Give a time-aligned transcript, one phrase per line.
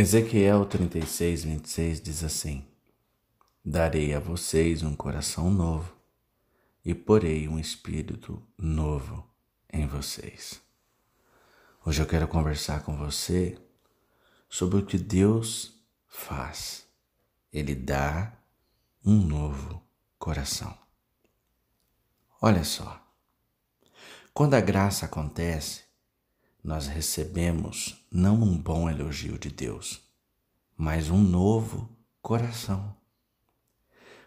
[0.00, 2.64] Ezequiel 36, 26 diz assim:
[3.64, 5.92] Darei a vocês um coração novo
[6.84, 9.28] e porei um espírito novo
[9.68, 10.62] em vocês.
[11.84, 13.58] Hoje eu quero conversar com você
[14.48, 15.74] sobre o que Deus
[16.06, 16.86] faz.
[17.52, 18.32] Ele dá
[19.04, 19.82] um novo
[20.16, 20.78] coração.
[22.40, 23.04] Olha só,
[24.32, 25.87] quando a graça acontece,
[26.68, 30.02] nós recebemos não um bom elogio de Deus,
[30.76, 31.88] mas um novo
[32.20, 32.94] coração.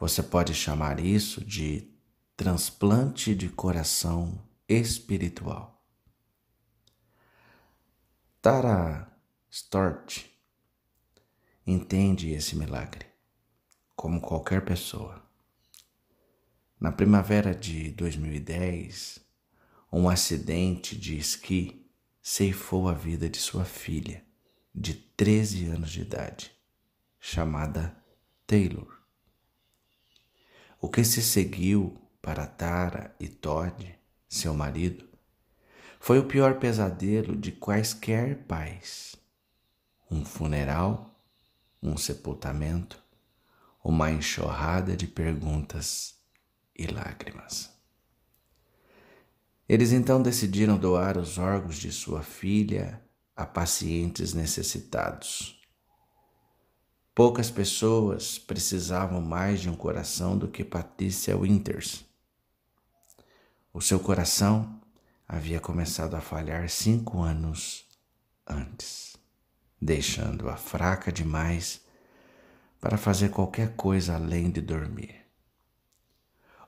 [0.00, 1.92] Você pode chamar isso de
[2.34, 5.84] transplante de coração espiritual.
[8.40, 9.14] Tara
[9.50, 10.24] Stort
[11.66, 13.04] entende esse milagre,
[13.94, 15.22] como qualquer pessoa.
[16.80, 19.20] Na primavera de 2010,
[19.92, 21.81] um acidente de esqui
[22.22, 24.24] ceifou a vida de sua filha,
[24.72, 26.52] de 13 anos de idade,
[27.18, 27.96] chamada
[28.46, 28.96] Taylor.
[30.80, 35.08] O que se seguiu para Tara e Todd, seu marido,
[35.98, 39.16] foi o pior pesadelo de quaisquer pais.
[40.10, 41.20] Um funeral,
[41.82, 43.02] um sepultamento,
[43.82, 46.14] uma enxurrada de perguntas
[46.74, 47.71] e lágrimas.
[49.72, 53.02] Eles então decidiram doar os órgãos de sua filha
[53.34, 55.58] a pacientes necessitados.
[57.14, 62.04] Poucas pessoas precisavam mais de um coração do que Patricia Winters.
[63.72, 64.78] O seu coração
[65.26, 67.86] havia começado a falhar cinco anos
[68.46, 69.16] antes,
[69.80, 71.80] deixando-a fraca demais
[72.78, 75.21] para fazer qualquer coisa além de dormir.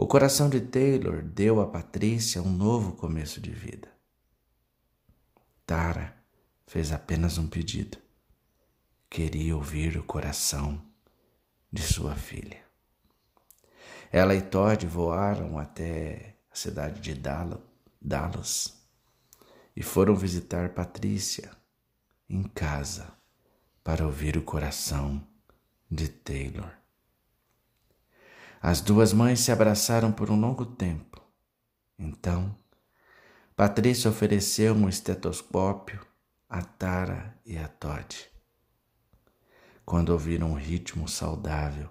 [0.00, 3.86] O coração de Taylor deu a Patrícia um novo começo de vida.
[5.66, 6.16] Tara
[6.66, 7.98] fez apenas um pedido.
[9.10, 10.82] Queria ouvir o coração
[11.70, 12.64] de sua filha.
[14.10, 17.14] Ela e Todd voaram até a cidade de
[18.00, 18.82] Dallas
[19.76, 21.50] e foram visitar Patrícia
[22.26, 23.12] em casa
[23.84, 25.22] para ouvir o coração
[25.90, 26.79] de Taylor.
[28.62, 31.18] As duas mães se abraçaram por um longo tempo.
[31.98, 32.54] Então,
[33.56, 36.06] Patrícia ofereceu um estetoscópio
[36.46, 38.28] a Tara e a Todd.
[39.84, 41.88] Quando ouviram o ritmo saudável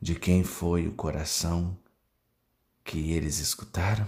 [0.00, 1.76] de quem foi o coração
[2.84, 4.06] que eles escutaram,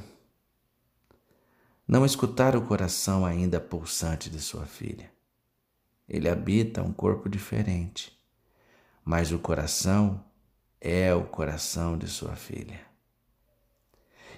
[1.87, 5.11] não escutaram o coração ainda pulsante de sua filha.
[6.09, 8.17] Ele habita um corpo diferente,
[9.05, 10.25] mas o coração
[10.81, 12.81] é o coração de sua filha.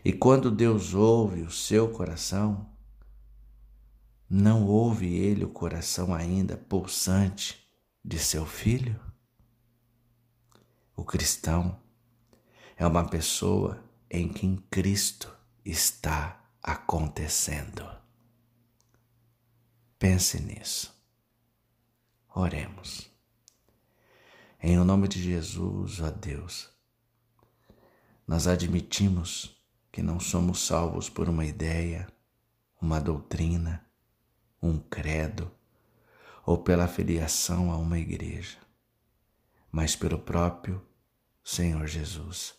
[0.05, 2.69] E quando Deus ouve o seu coração,
[4.29, 7.65] não ouve ele o coração ainda pulsante
[8.05, 8.99] de seu filho?
[10.97, 11.79] O cristão
[12.77, 15.33] é uma pessoa em quem Cristo
[15.65, 17.89] está acontecendo.
[19.99, 20.93] Pense nisso.
[22.35, 23.12] Oremos.
[24.65, 26.71] Em nome de Jesus, ó Deus,
[28.25, 32.06] nós admitimos que não somos salvos por uma ideia,
[32.81, 33.84] uma doutrina,
[34.62, 35.50] um credo
[36.47, 38.56] ou pela filiação a uma igreja,
[39.73, 40.81] mas pelo próprio
[41.43, 42.55] Senhor Jesus.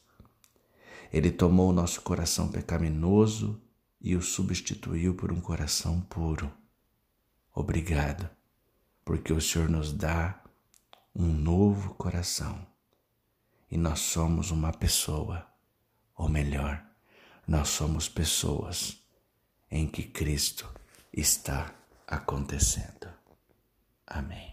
[1.10, 3.62] Ele tomou o nosso coração pecaminoso
[4.02, 6.52] e o substituiu por um coração puro.
[7.56, 8.30] Obrigado,
[9.06, 10.43] porque o Senhor nos dá
[11.16, 12.66] um novo coração.
[13.70, 15.48] E nós somos uma pessoa,
[16.16, 16.84] ou melhor,
[17.48, 19.02] nós somos pessoas
[19.70, 20.70] em que Cristo
[21.12, 21.74] está
[22.08, 23.10] acontecendo.
[24.06, 24.53] Amém.